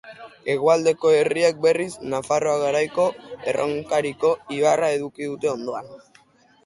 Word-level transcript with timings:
Hegoaldeko 0.51 1.11
herriek, 1.17 1.59
berriz, 1.65 1.89
Nafarroa 2.15 2.57
Garaiko 2.63 3.05
Erronkariko 3.53 4.33
ibarra 4.59 4.91
eduki 4.97 5.29
dute 5.33 5.53
ondoan. 5.57 5.97